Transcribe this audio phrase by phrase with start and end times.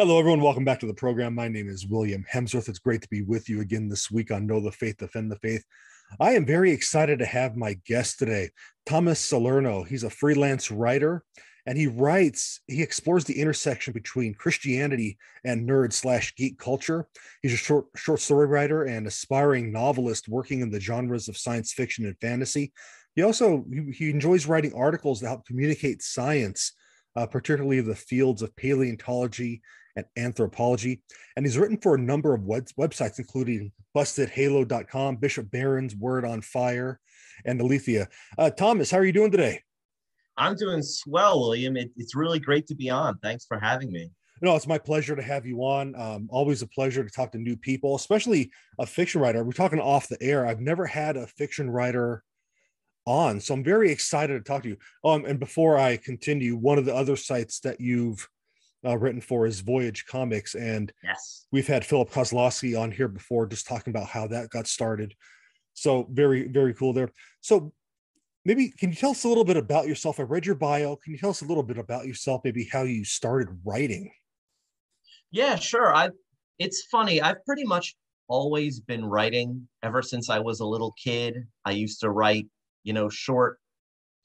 [0.00, 0.40] Hello, everyone.
[0.40, 1.34] Welcome back to the program.
[1.34, 2.68] My name is William Hemsworth.
[2.68, 5.40] It's great to be with you again this week on Know the Faith, Defend the
[5.40, 5.64] Faith.
[6.20, 8.50] I am very excited to have my guest today,
[8.86, 9.82] Thomas Salerno.
[9.82, 11.24] He's a freelance writer
[11.66, 17.08] and he writes, he explores the intersection between Christianity and nerd slash geek culture.
[17.42, 21.72] He's a short, short story writer and aspiring novelist working in the genres of science
[21.72, 22.72] fiction and fantasy.
[23.16, 26.72] He also he, enjoys writing articles that help communicate science,
[27.16, 29.60] uh, particularly the fields of paleontology
[29.98, 31.02] and anthropology.
[31.36, 36.40] And he's written for a number of web- websites, including bustedhalo.com, Bishop Barron's Word on
[36.40, 37.00] Fire,
[37.44, 38.06] and Aleteia.
[38.36, 39.62] Uh, Thomas, how are you doing today?
[40.36, 41.76] I'm doing swell, William.
[41.76, 43.18] It, it's really great to be on.
[43.18, 44.10] Thanks for having me.
[44.40, 45.96] No, it's my pleasure to have you on.
[46.00, 49.42] Um, always a pleasure to talk to new people, especially a fiction writer.
[49.42, 50.46] We're talking off the air.
[50.46, 52.22] I've never had a fiction writer
[53.04, 54.76] on, so I'm very excited to talk to you.
[55.04, 58.28] Um, and before I continue, one of the other sites that you've
[58.84, 63.46] uh, written for is Voyage Comics, and yes, we've had Philip Kosloski on here before,
[63.46, 65.14] just talking about how that got started.
[65.74, 67.10] So very, very cool there.
[67.40, 67.72] So
[68.44, 70.18] maybe can you tell us a little bit about yourself?
[70.18, 70.96] I read your bio.
[70.96, 72.42] Can you tell us a little bit about yourself?
[72.44, 74.10] Maybe how you started writing.
[75.30, 75.94] Yeah, sure.
[75.94, 76.10] I.
[76.58, 77.22] It's funny.
[77.22, 77.94] I've pretty much
[78.26, 81.46] always been writing ever since I was a little kid.
[81.64, 82.46] I used to write,
[82.82, 83.58] you know, short,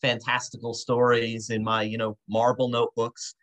[0.01, 3.35] fantastical stories in my, you know, marble notebooks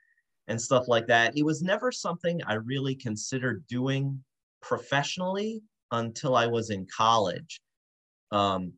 [0.50, 1.36] and stuff like that.
[1.36, 4.22] It was never something I really considered doing
[4.60, 7.60] professionally until I was in college.
[8.32, 8.72] Um,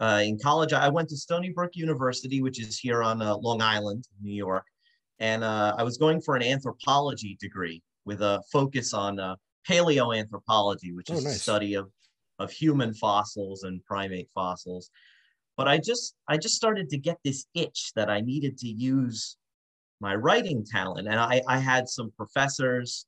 [0.00, 3.62] uh, in college, I went to Stony Brook University, which is here on uh, Long
[3.62, 4.66] Island, New York,
[5.20, 9.36] and uh, I was going for an anthropology degree with a focus on uh,
[9.68, 11.88] paleoanthropology, which Oh, is the study of
[12.40, 14.90] of human fossils and primate fossils.
[15.56, 19.36] But I just I just started to get this itch that I needed to use
[20.02, 23.06] my writing talent, and I I had some professors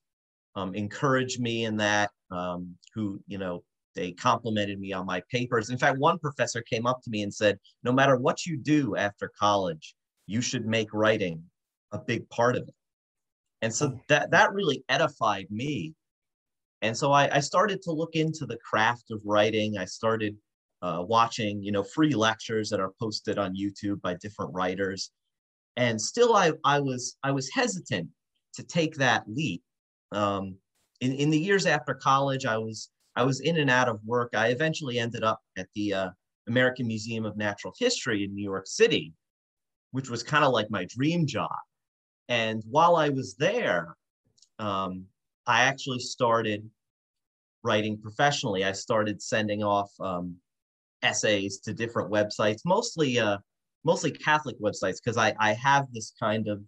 [0.57, 3.65] um, encourage me in that um, who you know
[3.97, 5.71] they complimented me on my papers.
[5.71, 8.97] In fact, one professor came up to me and said, "No matter what you do
[8.97, 9.95] after college,
[10.27, 11.43] you should make writing
[11.93, 12.75] a big part of it."
[13.63, 14.01] And so Oh.
[14.09, 15.95] that that really edified me.
[16.83, 19.79] And so I, I started to look into the craft of writing.
[19.79, 20.37] I started
[20.83, 25.11] uh, watching, you know, free lectures that are posted on YouTube by different writers.
[25.77, 28.09] And still, I I was I was hesitant
[28.55, 29.63] to take that leap.
[30.13, 30.57] Um,
[31.01, 34.35] in in the years after college, I was I was in and out of work.
[34.35, 36.11] I eventually ended up at the uh,
[36.47, 39.13] American Museum of Natural History in New York City,
[39.93, 41.51] which was kind of like my dream job.
[42.29, 43.97] And while I was there,
[44.59, 45.05] um,
[45.47, 46.69] I actually started
[47.63, 48.65] writing professionally.
[48.65, 50.37] I started sending off um,
[51.03, 53.39] essays to different websites, mostly uh,
[53.85, 56.63] mostly Catholic websites, because I, I have this kind of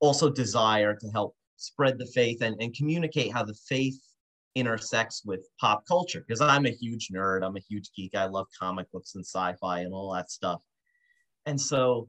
[0.00, 3.98] also desire to help spread the faith and, and communicate how the faith
[4.54, 6.22] intersects with pop culture.
[6.26, 8.14] Because I'm a huge nerd, I'm a huge geek.
[8.14, 10.60] I love comic books and sci-fi and all that stuff.
[11.46, 12.08] And so,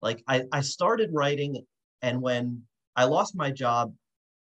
[0.00, 1.64] like, I, I started writing,
[2.02, 2.62] and when
[2.96, 3.94] I lost my job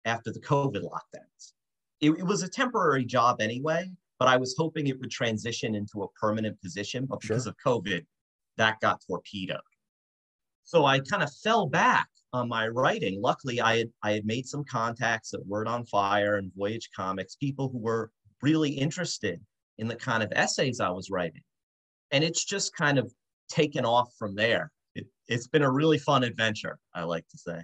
[0.07, 1.53] after the COVID lockdowns,
[2.01, 6.03] it, it was a temporary job anyway, but I was hoping it would transition into
[6.03, 7.05] a permanent position.
[7.05, 7.51] But because Sure.
[7.53, 8.07] of COVID,
[8.57, 9.61] that got torpedoed.
[10.65, 13.21] So I kind of fell back on my writing.
[13.21, 17.35] Luckily, I had I had made some contacts at Word on Fire and Voyage Comics,
[17.37, 18.11] people who were
[18.43, 19.41] really interested
[19.79, 21.43] in the kind of essays I was writing.
[22.13, 23.13] And it's just kind of
[23.49, 24.71] taken off from there.
[24.95, 27.61] It, it's been a really fun adventure, I like to say.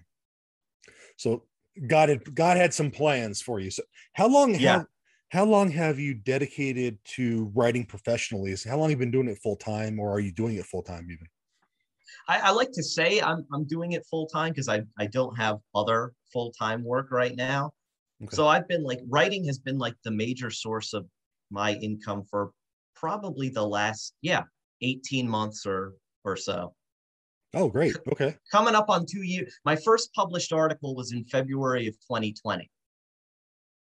[1.16, 1.44] So
[1.86, 3.70] God had God had some plans for you.
[3.70, 3.82] So
[4.14, 4.78] how long Yeah.
[4.78, 4.86] have
[5.30, 8.52] how long have you dedicated to writing professionally?
[8.52, 10.66] Is how long have you been doing it full time, or are you doing it
[10.66, 11.26] full time even?
[12.28, 15.36] I, I like to say I'm I'm doing it full time because I I don't
[15.36, 17.72] have other full time work right now.
[18.22, 18.34] Okay.
[18.34, 21.06] So I've been like writing has been like the major source of
[21.50, 22.52] my income for
[22.94, 24.42] probably the last yeah
[24.82, 25.94] 18 months or
[26.24, 26.74] or so.
[27.54, 27.96] Oh, great.
[28.12, 28.36] Okay.
[28.52, 29.54] Coming up on two years.
[29.64, 32.70] My first published article was in February of 2020,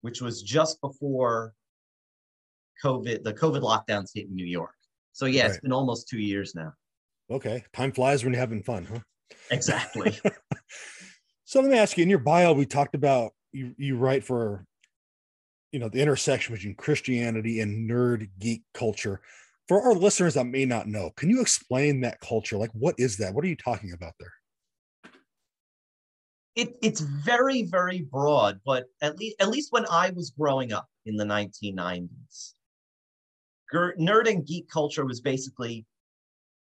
[0.02, 1.54] which was just before
[2.84, 4.74] COVID the COVID lockdowns hit in New York.
[5.12, 6.72] So yeah, it's been almost two years now.
[7.30, 7.64] Okay.
[7.72, 9.00] Time flies when you're having fun, huh?
[9.50, 10.18] Exactly.
[11.50, 14.64] So let me ask you, in your bio, we talked about you, you write for,
[15.72, 19.20] you know, the intersection between Christianity and nerd geek culture.
[19.66, 22.56] For our listeners that may not know, can you explain that culture?
[22.56, 23.34] Like, what is that?
[23.34, 24.32] What are you talking about there?
[26.56, 30.88] It, it's very very broad but at least at least when i was growing up
[31.06, 32.54] in the 1990s
[33.72, 35.84] ger- nerd and geek culture was basically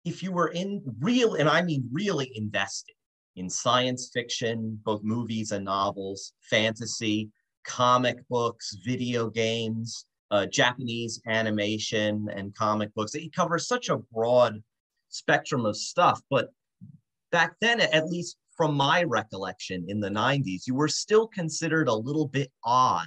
[0.05, 2.94] if you were in real and i mean really invested
[3.38, 7.31] in science fiction, both movies and novels, fantasy,
[7.64, 13.14] comic books, video games, uh, Japanese animation, and comic books.
[13.14, 14.61] It covers such a broad
[15.08, 16.20] spectrum of stuff.
[16.29, 16.49] But
[17.31, 21.94] back then, at least from my recollection in the 90s, you were still considered a
[21.94, 23.06] little bit odd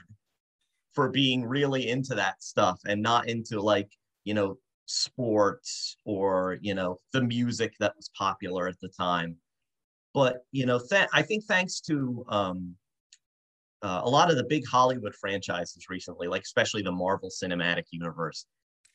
[0.94, 3.89] for being really into that stuff and not into like,
[4.24, 9.36] you know, sports or, you know, the music that was popular at the time.
[10.13, 12.75] But, you know, th- I think thanks to um,
[13.81, 18.45] uh, a lot of the big Hollywood franchises recently, like especially the Marvel Cinematic Universe,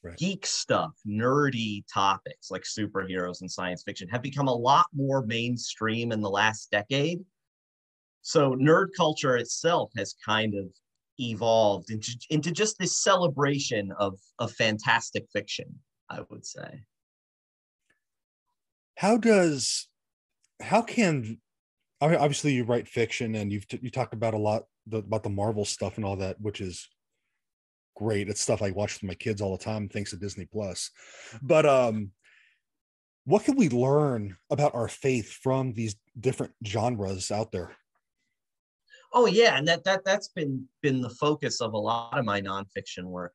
[0.06, 0.18] right.
[0.18, 6.12] geek stuff, nerdy topics like superheroes and science fiction have become a lot more mainstream
[6.12, 7.20] in the last decade.
[8.22, 10.66] So nerd culture itself has kind of
[11.18, 15.78] evolved into, into just this celebration of, of fantastic fiction,
[16.10, 16.82] I would say.
[18.96, 19.88] How does,
[20.60, 21.40] how can,
[22.00, 25.64] obviously you write fiction and you've, you talked about a lot the, about the Marvel
[25.64, 26.88] stuff and all that, which is
[27.96, 28.28] great.
[28.28, 30.90] It's stuff I watch with my kids all the time, thanks to Disney Plus.
[31.42, 32.12] But um,
[33.24, 37.72] what can we learn about our faith from these different genres out there?
[39.12, 42.40] Oh yeah, and that that that's been been the focus of a lot of my
[42.40, 43.32] nonfiction work,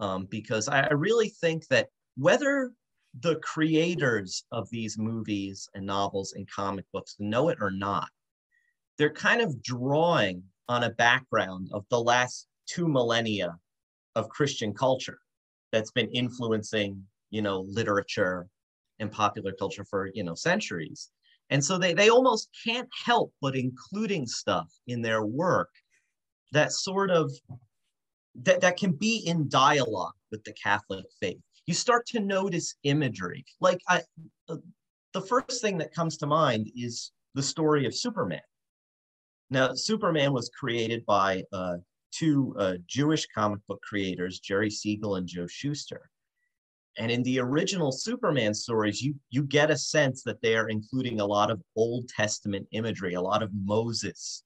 [0.00, 2.72] um, because I, I really think that whether
[3.20, 8.08] the creators of these movies and novels and comic books know it or not,
[8.96, 13.58] they're kind of drawing on a background of the last two millennia
[14.14, 15.18] of Christian culture
[15.72, 18.46] that's been influencing, you know, literature
[18.98, 21.10] and popular culture for, you know, centuries.
[21.50, 25.70] And so they, they almost can't help but including stuff in their work
[26.52, 27.32] that sort of
[28.42, 31.40] that, that can be in dialogue with the Catholic faith.
[31.66, 33.44] You start to notice imagery.
[33.60, 34.02] Like I,
[34.48, 34.56] uh,
[35.12, 38.40] the first thing that comes to mind is the story of Superman.
[39.50, 41.76] Now, Superman was created by uh,
[42.12, 46.10] two uh, Jewish comic book creators, Jerry Siegel and Joe Shuster.
[46.98, 51.20] And in the original Superman stories, you, you get a sense that they are including
[51.20, 54.44] a lot of Old Testament imagery, a lot of Moses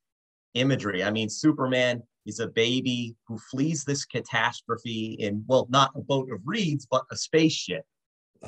[0.54, 1.02] imagery.
[1.02, 6.30] I mean, Superman is a baby who flees this catastrophe in, well, not a boat
[6.30, 7.84] of reeds, but a spaceship,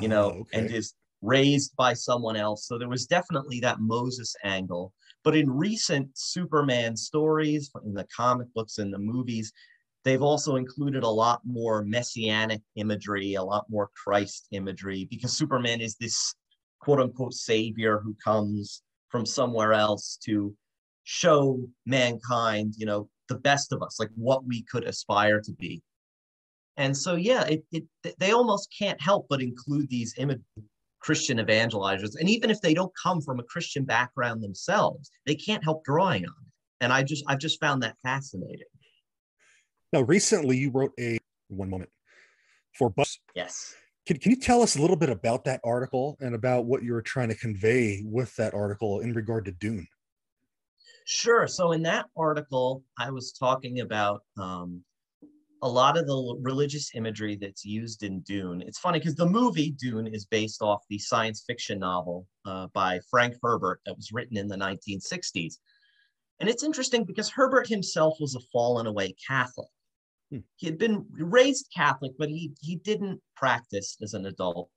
[0.00, 0.58] you know, oh, okay.
[0.58, 2.66] and is raised by someone else.
[2.66, 4.92] So there was definitely that Moses angle.
[5.28, 9.52] But in recent Superman stories, in the comic books and the movies,
[10.02, 15.82] they've also included a lot more messianic imagery, a lot more Christ imagery, because Superman
[15.82, 16.34] is this
[16.80, 18.80] quote unquote savior who comes
[19.10, 20.56] from somewhere else to
[21.04, 25.82] show mankind, you know, the best of us, like what we could aspire to be.
[26.78, 27.84] And so, yeah, it, it
[28.18, 30.46] they almost can't help but include these images
[31.00, 32.16] Christian evangelizers.
[32.18, 36.24] And even if they don't come from a Christian background themselves, they can't help drawing
[36.24, 36.52] on it.
[36.80, 38.66] And I just I've just found that fascinating.
[39.92, 41.18] Now, recently you wrote a
[41.48, 41.90] one moment
[42.76, 43.18] for bus.
[43.34, 43.74] Yes.
[44.06, 46.92] Can, can you tell us a little bit about that article and about what you
[46.92, 49.86] were trying to convey with that article in regard to Dune?
[51.04, 51.46] Sure.
[51.46, 54.82] So in that article, I was talking about um,
[55.62, 58.62] a lot of the religious imagery that's used in Dune.
[58.62, 63.00] It's funny because the movie Dune is based off the science fiction novel uh, by
[63.10, 65.54] Frank Herbert that was written in the 1960s.
[66.40, 69.68] And it's interesting because Herbert himself was a fallen away Catholic.
[70.30, 70.38] Hmm.
[70.56, 74.70] He had been raised Catholic, but he, he didn't practice as an adult.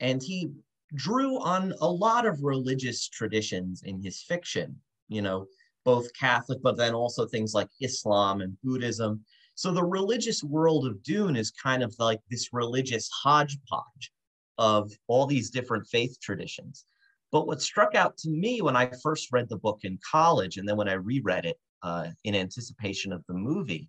[0.00, 0.52] And he
[0.94, 5.46] drew on a lot of religious traditions in his fiction, you know,
[5.84, 9.24] both Catholic, but then also things like Islam and Buddhism.
[9.54, 14.12] So the religious world of Dune is kind of like this religious hodgepodge
[14.58, 16.84] of all these different faith traditions.
[17.30, 20.68] But what struck out to me when I first read the book in college, and
[20.68, 23.88] then when I reread it uh, in anticipation of the movie,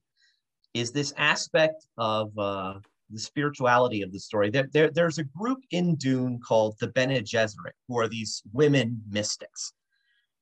[0.73, 2.75] is this aspect of uh,
[3.09, 4.49] the spirituality of the story.
[4.49, 9.01] There, there, there's a group in Dune called the Bene Gesserit, who are these women
[9.09, 9.73] mystics.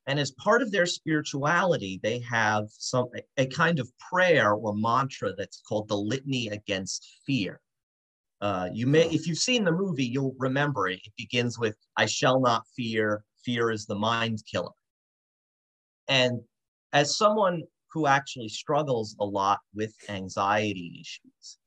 [0.08, 5.34] And as part of their spirituality, they have some a kind of prayer or mantra
[5.36, 7.62] that's called the Litany Against Fear.
[8.41, 11.00] Uh, you may, if you've seen the movie, you'll remember it.
[11.05, 13.24] It begins with "I shall not fear.
[13.46, 14.72] Fear is the mind killer."
[16.08, 16.41] And
[16.91, 21.60] as someone who actually struggles a lot with anxiety issues,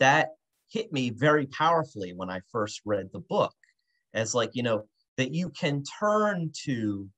[0.00, 0.30] that
[0.68, 3.54] hit me very powerfully when I first read the book.
[4.14, 7.08] As like you know that you can turn to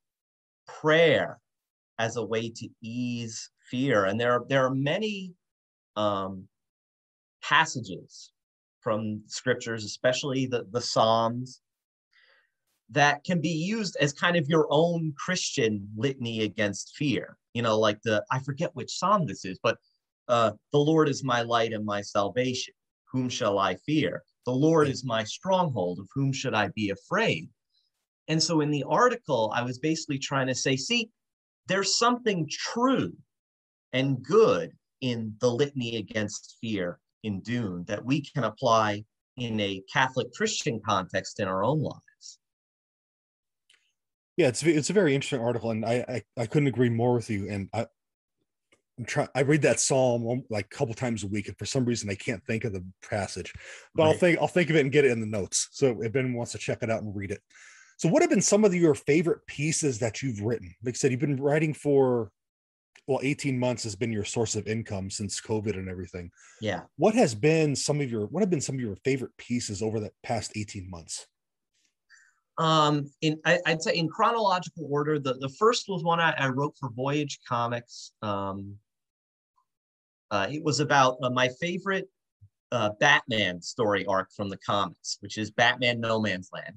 [0.66, 1.40] prayer
[1.98, 4.04] as a way to ease fear.
[4.04, 5.32] And there are, there are many
[5.96, 6.48] um,
[7.42, 8.32] passages
[8.80, 11.60] from scriptures, especially the, the Psalms,
[12.90, 17.36] that can be used as kind of your own Christian litany against fear.
[17.54, 19.78] You know, like the, I forget which psalm this is, but
[20.28, 22.74] uh, the Lord is my light and my salvation.
[23.10, 24.22] Whom shall I fear?
[24.44, 25.98] The Lord is my stronghold.
[25.98, 27.48] Of whom should I be afraid?
[28.28, 31.10] And so in the article, I was basically trying to say, see,
[31.66, 33.12] there's something true
[33.92, 39.04] and good in the litany against fear in Dune that we can apply
[39.36, 42.38] in a Catholic Christian context in our own lives.
[44.36, 47.30] Yeah, it's it's a very interesting article, and I I, I couldn't agree more with
[47.30, 47.48] you.
[47.48, 47.86] And I
[48.98, 49.28] I'm trying.
[49.34, 52.14] I read that psalm like a couple times a week, and for some reason I
[52.14, 53.52] can't think of the passage,
[53.94, 54.08] but right.
[54.08, 55.68] I'll think I'll think of it and get it in the notes.
[55.72, 57.40] So if anyone wants to check it out and read it.
[57.96, 60.74] So, what have been some of your favorite pieces that you've written?
[60.82, 62.30] Like I said, you've been writing for
[63.06, 66.30] well 18 months has been your source of income since covid and everything.
[66.60, 66.82] Yeah.
[66.96, 70.00] What has been some of your what have been some of your favorite pieces over
[70.00, 71.26] the past 18 months?
[72.58, 76.48] Um in I, would say in chronological order the, the first was one I, I
[76.48, 78.12] wrote for voyage comics.
[78.22, 78.76] Um
[80.30, 82.08] uh, it was about uh, my favorite
[82.72, 86.76] uh, batman story arc from the comics which is batman no man's land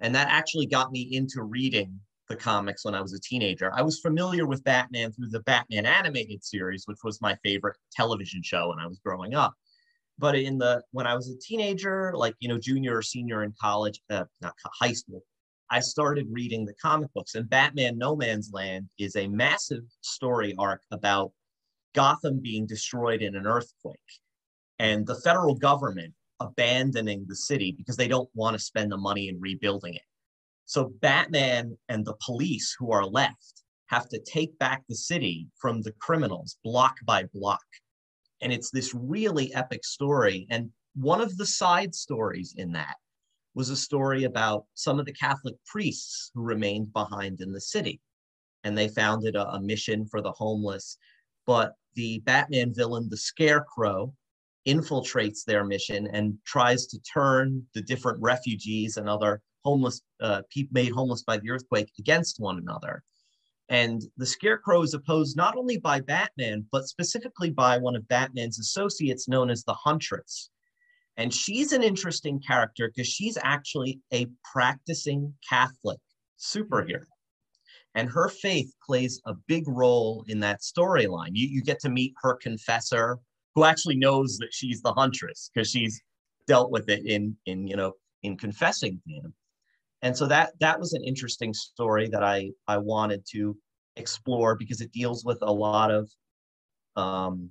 [0.00, 3.72] and that actually got me into reading the comics when I was a teenager.
[3.74, 8.42] I was familiar with Batman through the Batman animated series, which was my favorite television
[8.42, 9.54] show when I was growing up.
[10.18, 13.54] But in the when I was a teenager, like you know, junior or senior in
[13.60, 15.22] college, uh, not high school,
[15.70, 17.34] I started reading the comic books.
[17.34, 21.32] And Batman No Man's Land is a massive story arc about
[21.94, 23.98] Gotham being destroyed in an earthquake
[24.80, 29.28] and the federal government abandoning the city because they don't want to spend the money
[29.28, 30.02] in rebuilding it.
[30.64, 35.82] So Batman and the police who are left have to take back the city from
[35.82, 37.64] the criminals block by block.
[38.40, 40.46] And it's this really epic story.
[40.48, 42.94] And one of the side stories in that
[43.54, 48.00] was a story about some of the Catholic priests who remained behind in the city.
[48.62, 50.96] And they founded a, a mission for the homeless.
[51.46, 54.14] But the Batman villain, the Scarecrow,
[54.66, 60.72] infiltrates their mission and tries to turn the different refugees and other homeless uh, people
[60.72, 63.02] made homeless by the earthquake against one another.
[63.68, 68.58] And the Scarecrow is opposed not only by Batman, but specifically by one of Batman's
[68.58, 70.50] associates known as the Huntress.
[71.16, 76.00] And she's an interesting character because she's actually a practicing Catholic
[76.38, 77.04] superhero.
[77.94, 81.30] And her faith plays a big role in that storyline.
[81.32, 83.18] You, you get to meet her confessor,
[83.60, 86.02] who actually knows that she's the Huntress because she's
[86.46, 89.34] dealt with it in, in, you know, in confessing to him
[90.02, 93.56] and so that that was an interesting story that I I wanted to
[93.96, 96.10] explore because it deals with a lot of
[96.96, 97.50] um,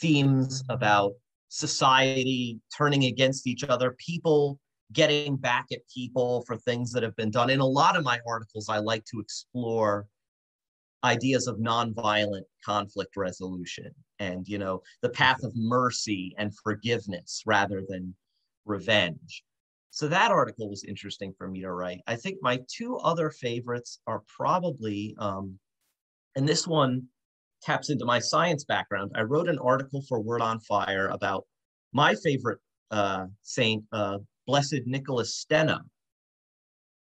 [0.00, 1.12] themes about
[1.48, 4.60] society turning against each other, people
[4.92, 7.50] getting back at people for things that have been done.
[7.50, 10.06] In a lot of my articles, I like to explore
[11.04, 17.82] ideas of nonviolent conflict resolution and you know the path of mercy and forgiveness rather
[17.88, 18.14] than
[18.64, 19.44] revenge
[19.90, 22.02] so that article was interesting for me to write.
[22.06, 25.58] I think my two other favorites are probably, um,
[26.36, 27.08] and this one
[27.62, 29.12] taps into my science background.
[29.14, 31.46] I wrote an article for Word on Fire about
[31.92, 35.80] my favorite uh, saint, uh, Blessed Nicholas Steno,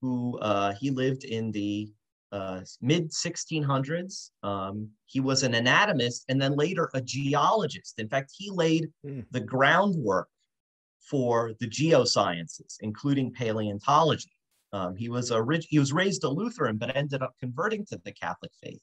[0.00, 1.88] who uh, he lived in the
[2.32, 4.30] uh, mid 1600s.
[4.42, 7.98] Um, he was an anatomist and then later a geologist.
[7.98, 9.24] In fact, he laid mm.
[9.30, 10.28] the groundwork
[11.08, 14.32] for the geosciences, including paleontology.
[14.72, 18.00] Um, he was a rich, he was raised a Lutheran, but ended up converting to
[18.04, 18.80] the Catholic faith.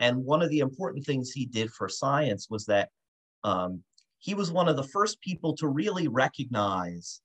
[0.00, 2.88] And one of the important things he did for science was that
[3.44, 3.82] um,
[4.18, 7.20] he was one of the first people to really recognize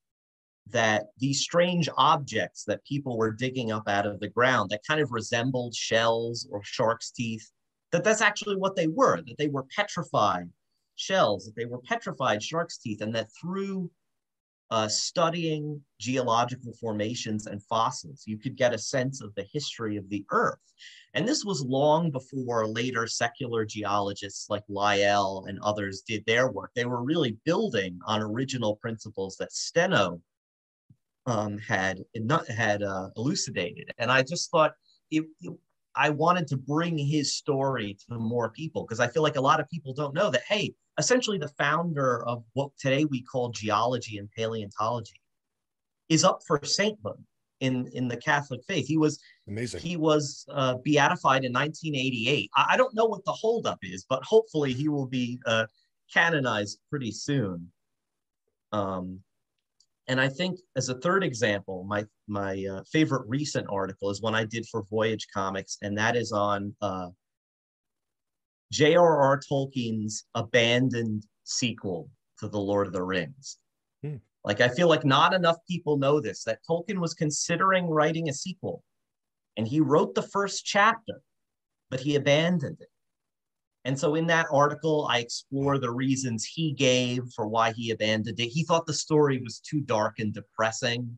[0.69, 4.99] that these strange objects that people were digging up out of the ground that kind
[4.99, 7.51] of resembled shells or shark's teeth,
[7.91, 10.49] that that's actually what they were, that they were petrified
[10.95, 13.89] shells, that they were petrified shark's teeth, and that through
[14.71, 18.23] uh, studying geological formations and fossils.
[18.25, 20.73] You could get a sense of the history of the Earth.
[21.13, 26.71] And this was long before later secular geologists like Lyell and others did their work.
[26.75, 30.19] They were really building on original principles that Steno
[31.25, 33.91] um, had, not had uh, elucidated.
[33.97, 34.73] And I just thought
[35.11, 35.53] it, it,
[35.95, 39.59] I wanted to bring his story to more people because I feel like a lot
[39.59, 44.17] of people don't know that, hey, essentially the founder of what today we call geology
[44.17, 45.21] and paleontology
[46.09, 47.23] is up for sainthood
[47.61, 48.87] in, in the Catholic faith.
[48.87, 49.81] He was amazing.
[49.81, 52.49] He was uh, beatified in 1988.
[52.55, 55.65] I, I, don't know what the holdup is, but hopefully he will be uh,
[56.13, 57.71] canonized pretty soon.
[58.71, 59.21] Um,
[60.07, 64.35] And I think as a third example, my my uh, favorite recent article is one
[64.35, 67.07] I did for Voyage Comics, and that is on uh,
[68.71, 69.39] J.R.R.
[69.39, 72.09] Tolkien's abandoned sequel
[72.39, 73.57] to The Lord of the Rings.
[74.03, 74.17] Hmm.
[74.43, 78.33] Like, I feel like not enough people know this that Tolkien was considering writing a
[78.33, 78.83] sequel,
[79.57, 81.21] and he wrote the first chapter,
[81.89, 82.89] but he abandoned it.
[83.85, 88.39] And so in that article, I explore the reasons he gave for why he abandoned
[88.39, 88.47] it.
[88.47, 91.17] He thought the story was too dark and depressing,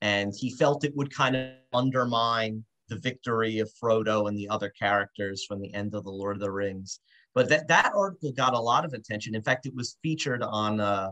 [0.00, 4.68] and he felt it would kind of undermine the victory of Frodo and the other
[4.68, 6.98] characters from the end of the Lord of the Rings.
[7.36, 9.36] But that, that article got a lot of attention.
[9.36, 11.10] In fact, it was featured on uh,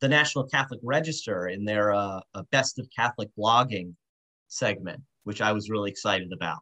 [0.00, 2.20] the National Catholic Register in their uh,
[2.50, 3.94] Best of Catholic Blogging
[4.48, 6.58] segment, which I was really excited about.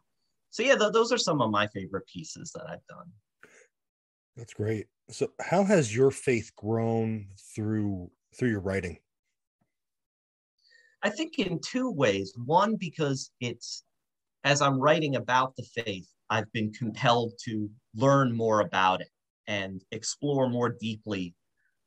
[0.49, 3.11] So yeah, th- those are some of my favorite pieces that I've done.
[4.35, 4.87] That's great.
[5.09, 8.97] So how has your faith grown through through your writing?
[11.03, 12.33] I think in two ways.
[12.45, 13.83] One because it's
[14.43, 19.09] as I'm writing about the faith, I've been compelled to learn more about it
[19.47, 21.35] and explore more deeply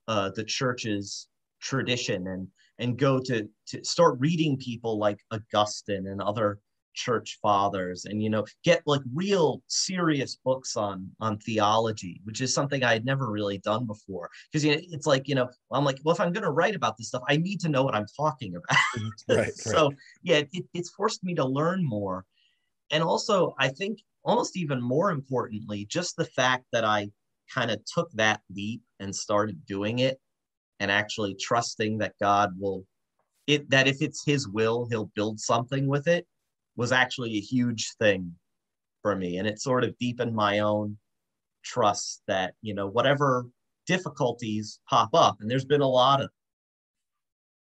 [0.06, 1.28] uh, the church's
[1.60, 6.60] tradition and and go to to start reading people like Augustine and other
[6.98, 12.52] church fathers and you know get like real serious books on on theology which is
[12.52, 15.84] something i had never really done before because you know, it's like you know i'm
[15.84, 17.94] like well if i'm going to write about this stuff i need to know what
[17.94, 19.36] i'm talking about mm-hmm.
[19.36, 19.96] right, so right.
[20.22, 22.24] yeah it, it's forced me to learn more
[22.90, 27.08] and also i think almost even more importantly just the fact that i
[27.54, 30.18] kind of took that leap and started doing it
[30.80, 32.84] and actually trusting that god will
[33.46, 36.26] it that if it's his will he'll build something with it
[36.78, 38.32] was actually a huge thing
[39.02, 39.38] for me.
[39.38, 40.96] And it sort of deepened my own
[41.64, 43.46] trust that, you know, whatever
[43.86, 46.30] difficulties pop up, and there's been a lot of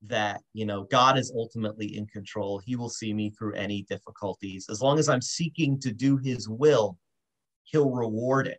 [0.07, 2.61] that, you know, God is ultimately in control.
[2.65, 4.67] He will see me through any difficulties.
[4.71, 6.97] As long as I'm seeking to do his will,
[7.65, 8.59] he'll reward it.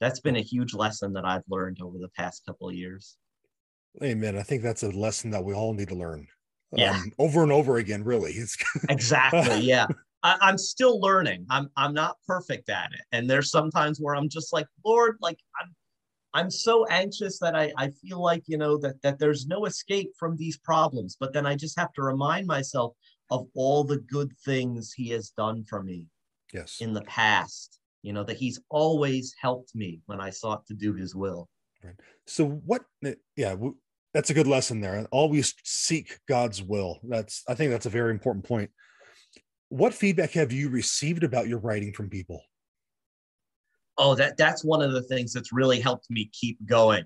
[0.00, 3.16] That's been a huge lesson that I've learned over the past couple of years.
[4.02, 4.36] Amen.
[4.36, 6.26] I think that's a lesson that we all need to learn
[6.74, 6.92] yeah.
[6.92, 8.32] um, over and over again really.
[8.32, 8.56] It's
[8.88, 9.86] exactly yeah.
[10.22, 11.46] I, am still learning.
[11.50, 13.02] I'm i'm not perfect at it.
[13.12, 15.74] And there's sometimes where i'm just like lord like i'm
[16.34, 20.12] i'm so anxious that i i feel like you know that that there's no escape
[20.18, 22.94] from these problems but then i just have to remind myself
[23.30, 26.06] of all the good things he has done for me
[26.54, 26.78] yes.
[26.80, 30.92] in the past you know that he's always helped me when i sought to do
[30.92, 31.48] his will.
[31.82, 31.94] Right.
[32.26, 32.82] So what
[33.36, 33.54] yeah
[34.14, 35.06] that's a good lesson there.
[35.10, 37.00] Always seek God's will.
[37.02, 38.70] That's I think that's a very important point.
[39.68, 42.42] What feedback have you received about your writing from people?
[43.96, 47.04] Oh, that that's one of the things that's really helped me keep going.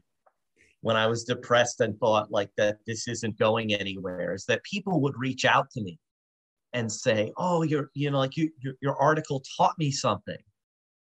[0.81, 5.01] When I was depressed and thought like that this isn't going anywhere, is that people
[5.01, 5.99] would reach out to me
[6.73, 10.39] and say, "Oh, your you know like you your, your article taught me something,"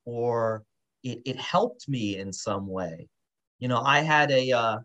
[0.05, 0.63] or
[1.03, 3.07] it, it helped me in some way.
[3.59, 4.79] You know, I had a uh,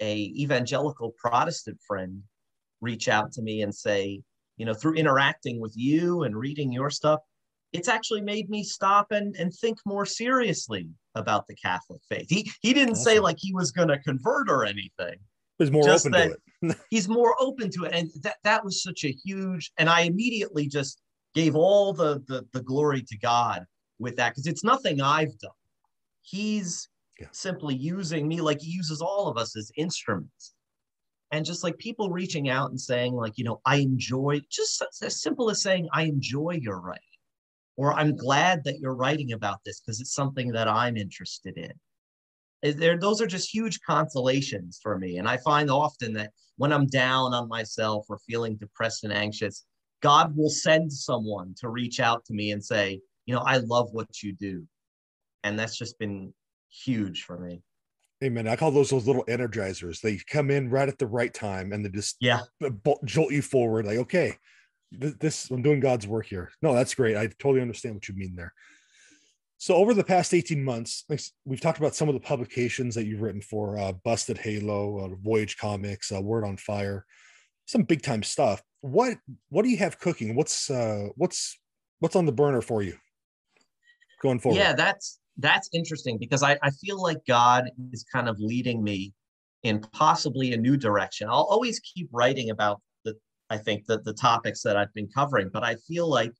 [0.00, 2.22] a evangelical Protestant friend
[2.80, 4.22] reach out to me and say,
[4.56, 7.20] you know, through interacting with you and reading your stuff,
[7.72, 12.26] it's actually made me stop and, and think more seriously about the Catholic faith.
[12.28, 13.04] He he didn't awesome.
[13.04, 15.18] say like he was going to convert or anything.
[15.58, 16.76] He's more open to it.
[16.90, 19.72] he's more open to it, and that that was such a huge.
[19.78, 21.00] And I immediately just
[21.34, 23.64] gave all the the, the glory to God
[23.98, 25.50] with that because it's nothing I've done.
[26.22, 26.88] He's
[27.32, 30.54] simply using me like he uses all of us as instruments.
[31.32, 35.22] And just like people reaching out and saying like you know i enjoy just as
[35.22, 37.02] simple as saying i enjoy your writing
[37.76, 41.72] or i'm glad that you're writing about this because it's something that i'm interested in.
[42.64, 45.18] Eh, there those are just huge consolations for me.
[45.18, 49.64] And i find often that when i'm down on myself or feeling depressed and anxious
[50.02, 53.90] god will send someone to reach out to me and say you know i love
[53.92, 54.66] what you do.
[55.44, 56.34] And that's just been
[56.70, 57.62] huge for me.
[58.22, 58.46] Amen.
[58.46, 60.00] I call those those little energizers.
[60.00, 62.40] They come in right at the right time and they just yeah
[63.04, 63.86] jolt you forward.
[63.86, 64.36] Like okay,
[64.92, 66.50] this, this I'm doing God's work here.
[66.60, 67.16] No, that's great.
[67.16, 68.52] I totally understand what you mean there.
[69.56, 71.04] So over the past 18 months,
[71.44, 75.08] we've talked about some of the publications that you've written for uh, Busted Halo, uh,
[75.22, 77.04] Voyage Comics, uh, Word on Fire,
[77.66, 78.62] some big time stuff.
[78.80, 79.18] What
[79.50, 80.34] what do you have cooking?
[80.34, 81.58] What's uh, what's
[82.00, 82.96] what's on the burner for you
[84.22, 84.58] going forward?
[84.58, 89.12] Yeah, that's that's interesting because I, I feel like God is kind of leading me
[89.62, 91.28] in possibly a new direction.
[91.28, 93.14] I'll always keep writing about the
[93.48, 96.32] I think the, the topics that I've been covering, but I feel like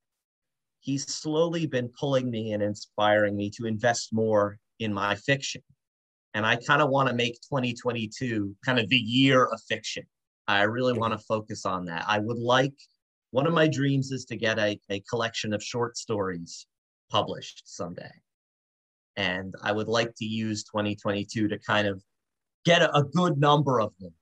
[0.80, 5.62] he's slowly been pulling me and inspiring me to invest more in my fiction.
[6.34, 10.04] And I kind of want to make 2022 kind of the year of fiction.
[10.48, 12.04] I really want to focus on that.
[12.08, 12.74] I would like
[13.32, 16.66] one of my dreams is to get a, a collection of short stories
[17.10, 18.10] published someday.
[19.16, 22.02] And I would like to use 2022 to kind of
[22.64, 24.14] get a, a good number of them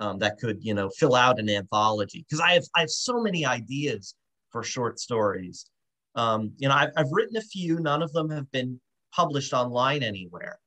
[0.00, 2.24] um, that could, you know, fill out an anthology.
[2.28, 4.14] Because I have I have so many ideas
[4.50, 5.66] for short stories.
[6.14, 7.78] Um, you know, I've, I've written a few.
[7.80, 8.80] None of them have been
[9.12, 10.58] published online anywhere.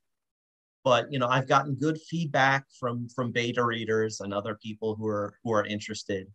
[0.84, 5.08] But you know, I've gotten good feedback from from beta readers and other people who
[5.08, 6.28] are who are interested.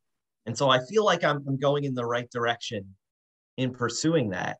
[0.46, 2.94] And so I feel like I'm, I'm going in the right direction
[3.57, 4.59] in pursuing that.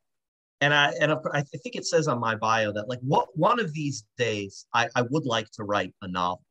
[0.61, 3.73] And I and I think it says on my bio that like what one of
[3.75, 6.43] these days I, I would like to write a novel,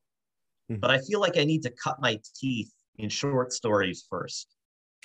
[0.71, 0.79] mm-hmm.
[0.79, 4.47] but I feel like I need to cut my teeth in short stories first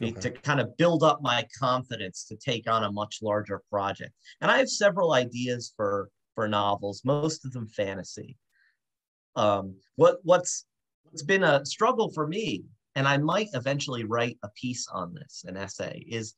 [0.03, 0.13] okay.
[0.21, 4.13] to kind of build up my confidence to take on a much larger project.
[4.41, 8.37] And I have several ideas for for novels, most of them fantasy.
[9.35, 10.67] Um, what what's
[11.05, 15.45] what's been a struggle for me and I might eventually write a piece on this,
[15.47, 16.35] an essay, is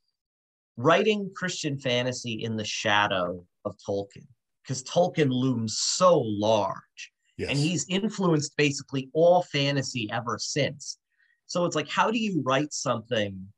[0.76, 4.26] writing Christian fantasy in the shadow of Tolkien,
[4.62, 7.12] because Tolkien looms so large.
[7.38, 7.50] Yes.
[7.50, 10.98] And he's influenced basically all fantasy ever since.
[11.46, 13.48] So it's like, how do you write something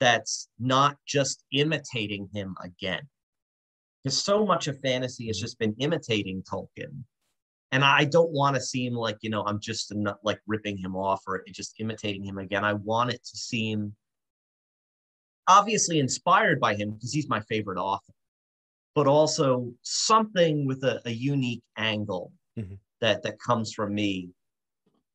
[0.00, 3.02] that's not just imitating him again?
[4.02, 7.04] Because so much of fantasy has just been imitating Tolkien
[7.72, 10.96] and I don't want to seem like you know I'm just not like ripping him
[10.96, 12.64] off or just imitating him again.
[12.64, 13.94] I want it to seem
[15.48, 18.12] obviously inspired by him because he's my favorite author,
[18.94, 22.74] but also something with a, a unique angle mm-hmm.
[23.00, 24.28] that that comes from me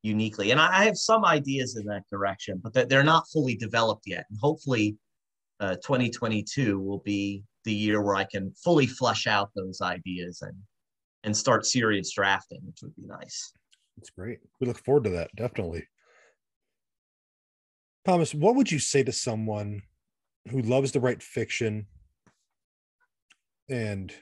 [0.02, 0.50] uniquely.
[0.50, 4.04] And I, I, have some ideas in that direction, but they're, they're not fully developed
[4.06, 4.26] yet.
[4.28, 4.96] And hopefully,
[5.60, 10.54] uh, 2022 will be the year where I can fully flesh out those ideas and
[11.24, 13.52] and start serious drafting, which would be nice.
[13.96, 14.40] That's great.
[14.60, 15.86] We look forward to that, definitely.
[18.04, 19.80] Thomas, what would you say to someone
[20.50, 21.86] who loves to write fiction
[23.68, 24.12] and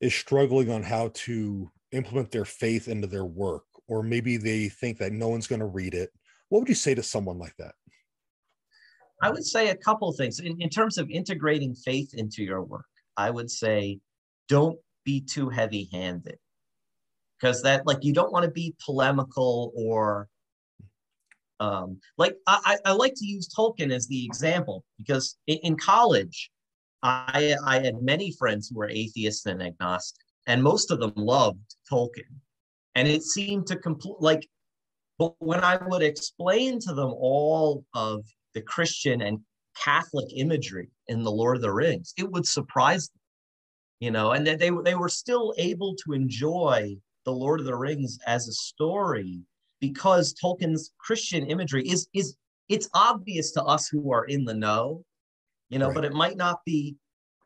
[0.00, 4.98] is struggling on how to implement their faith into their work, or maybe they think
[4.98, 6.10] that no one's going to read it?
[6.48, 7.74] What would you say to someone like that?
[9.22, 12.86] I would say a couple things in, in terms of integrating faith into your work.
[13.16, 14.00] I would say
[14.48, 16.38] don't be too heavy handed
[17.40, 20.28] because that like you don't want to be polemical or
[21.62, 26.50] um, like I, I like to use Tolkien as the example because in, college
[27.02, 31.76] I I had many friends who were atheists and agnostic and most of them loved
[31.90, 32.34] Tolkien.
[32.94, 34.48] And it seemed to complete like
[35.18, 39.38] but when I would explain to them all of the Christian and
[39.76, 43.20] Catholic imagery in the Lord of the Rings, it would surprise them
[44.00, 48.18] you know, and they they were still able to enjoy the Lord of the Rings
[48.26, 49.42] as a story
[49.82, 52.36] because Tolkien's Christian imagery is is
[52.70, 55.04] it's obvious to us who are in the know,
[55.68, 55.96] you know, right.
[55.96, 56.96] but it might not be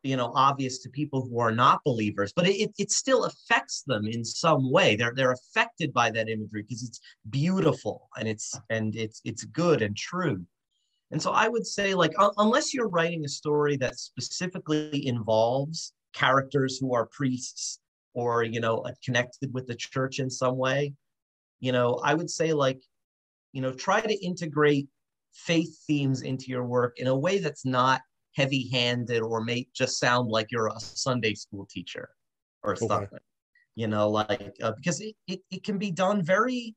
[0.03, 4.07] you know obvious to people who are not believers but it, it still affects them
[4.07, 8.95] in some way they're they're affected by that imagery because it's beautiful and it's and
[8.95, 10.45] it's it's good and true
[11.11, 16.79] and so i would say like unless you're writing a story that specifically involves characters
[16.79, 17.81] who are priests
[18.15, 20.93] or you know uh, connected with the church in some way
[21.61, 22.81] you know i would say like
[23.53, 24.89] you know try to integrate
[25.33, 28.01] faith themes into your work in a way that's not
[28.35, 32.11] heavy handed or may just sound like you're a sunday school teacher
[32.63, 32.87] or okay.
[32.87, 33.19] something
[33.75, 36.75] you know like uh, because it, it, it can be done very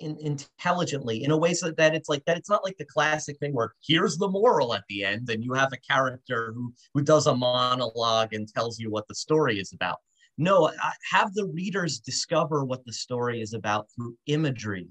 [0.00, 3.38] in, intelligently in a way so that it's like that it's not like the classic
[3.38, 7.02] thing where here's the moral at the end and you have a character who who
[7.02, 9.98] does a monologue and tells you what the story is about
[10.38, 10.70] no
[11.10, 14.88] have the readers discover what the story is about through imagery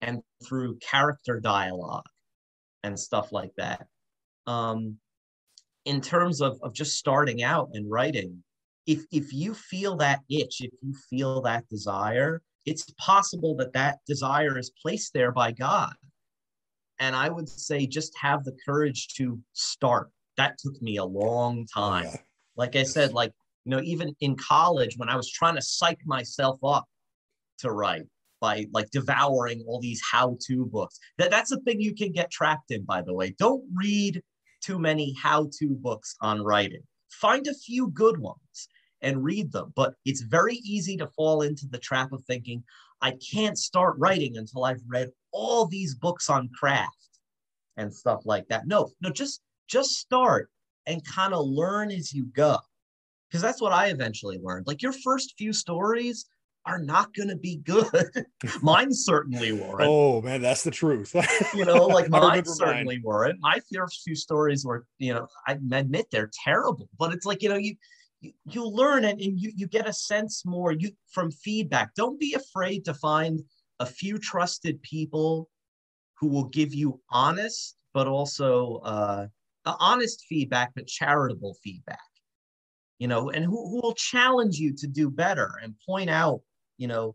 [0.00, 2.06] and through character dialogue
[2.82, 3.86] and stuff like that
[4.46, 4.96] um,
[5.84, 8.42] in terms of, of just starting out and writing
[8.86, 13.98] if if you feel that itch if you feel that desire it's possible that that
[14.06, 15.94] desire is placed there by God.
[16.98, 20.10] And I would say just have the courage to start.
[20.36, 22.08] That took me a long time.
[22.56, 23.32] Like I said, like,
[23.64, 26.84] you know, even in college when I was trying to psych myself up
[27.58, 28.06] to write
[28.40, 30.98] by like devouring all these how-to books.
[31.18, 33.34] That that's a thing you can get trapped in, by the way.
[33.38, 34.22] Don't read
[34.62, 36.82] too many how-to books on writing.
[37.10, 38.68] Find a few good ones
[39.00, 39.72] and read them.
[39.76, 42.64] But it's very easy to fall into the trap of thinking,
[43.00, 46.90] I can't start writing until I've read all these books on craft
[47.76, 48.66] and stuff like that.
[48.66, 50.50] No, no, just just start
[50.86, 52.58] and kind of learn as you go.
[53.34, 54.68] Because that's what I eventually learned.
[54.68, 56.26] Like your first few stories,
[56.66, 58.26] are not going to be good.
[58.62, 59.82] mine certainly weren't.
[59.82, 61.14] Oh man, that's the truth.
[61.54, 63.02] you know, like mine certainly mine.
[63.04, 63.38] weren't.
[63.40, 67.48] My first few stories were, you know, I admit they're terrible, but it's like, you
[67.48, 67.76] know, you
[68.46, 71.94] you, learn and, and you you get a sense more you from feedback.
[71.94, 73.42] Don't be afraid to find
[73.80, 75.50] a few trusted people
[76.18, 79.26] who will give you honest, but also uh,
[79.66, 81.98] honest feedback, but charitable feedback.
[82.98, 86.40] You know, and who, who will challenge you to do better and point out
[86.76, 87.14] you know,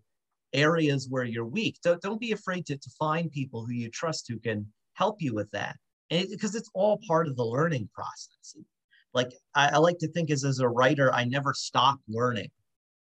[0.54, 1.78] areas where you're weak.
[1.84, 5.34] Don't, don't be afraid to, to find people who you trust who can help you
[5.34, 5.76] with that.
[6.10, 8.56] And it, because it's all part of the learning process.
[9.13, 12.50] Like I, I like to think as, as a writer, I never stop learning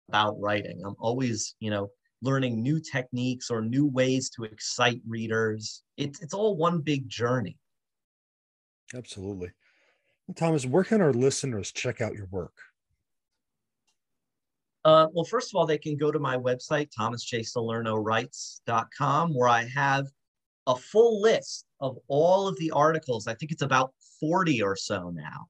[0.09, 0.83] about writing.
[0.85, 1.89] I'm always, you know,
[2.23, 5.83] learning new techniques or new ways to excite readers.
[5.97, 7.57] It's it's all one big journey.
[8.95, 9.51] Absolutely.
[10.35, 12.55] Thomas, where can our listeners check out your work?
[14.85, 20.07] Uh, well, first of all, they can go to my website, thomasjsalernowrites.com, where I have
[20.67, 23.27] a full list of all of the articles.
[23.27, 25.49] I think it's about 40 or so now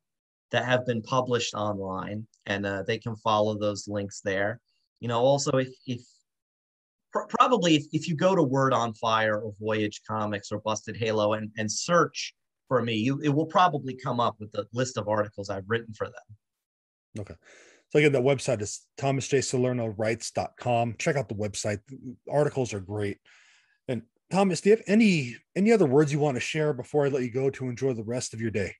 [0.53, 4.61] that have been published online, and uh, they can follow those links there.
[5.01, 6.01] You know, also, if, if
[7.13, 10.97] pr- probably if, if you go to Word on Fire or Voyage Comics or Busted
[10.97, 12.35] Halo and, and search
[12.69, 15.95] for me, you, it will probably come up with the list of articles I've written
[15.95, 17.21] for them.
[17.21, 17.35] Okay.
[17.91, 20.97] So again, the website is thomasjsalernowrites.com.
[20.99, 21.79] Check out the website.
[21.89, 23.19] The articles are great.
[23.89, 27.09] And Thomas, do you have any any other words you want to share before I
[27.09, 28.75] let you go to enjoy the rest of your day?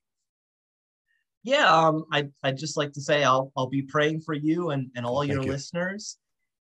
[1.43, 4.91] Yeah, um, I I'd just like to say I'll I'll be praying for you and,
[4.95, 5.49] and all your you.
[5.49, 6.17] listeners.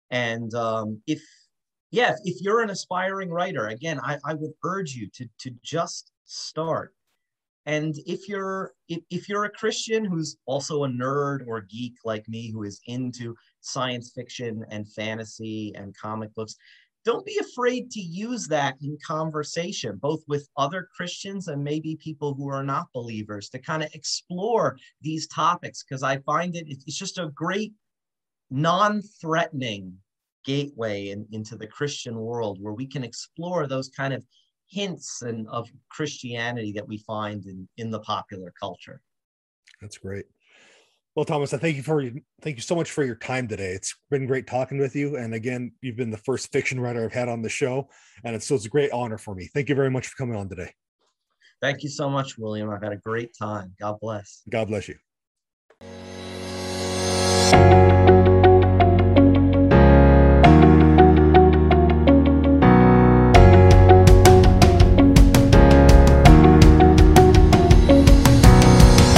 [0.09, 1.21] And um, if
[1.91, 6.11] yeah, if you're an aspiring writer, again, I, I would urge you to to just
[6.25, 6.95] start
[7.65, 12.27] and if you're if, if you're a christian who's also a nerd or geek like
[12.27, 16.55] me who is into science fiction and fantasy and comic books
[17.03, 22.33] don't be afraid to use that in conversation both with other christians and maybe people
[22.33, 26.97] who are not believers to kind of explore these topics because i find it it's
[26.97, 27.73] just a great
[28.49, 29.93] non-threatening
[30.43, 34.25] gateway in, into the christian world where we can explore those kind of
[34.71, 39.01] hints and of Christianity that we find in, in the popular culture.
[39.81, 40.25] That's great.
[41.15, 42.09] Well, Thomas, I thank you for
[42.41, 43.71] thank you so much for your time today.
[43.71, 45.17] It's been great talking with you.
[45.17, 47.89] And again, you've been the first fiction writer I've had on the show,
[48.23, 49.49] and it's so it's a great honor for me.
[49.53, 50.71] Thank you very much for coming on today.
[51.61, 52.69] Thank you so much, William.
[52.69, 53.75] I've had a great time.
[53.77, 54.41] God bless.
[54.49, 54.95] God bless you.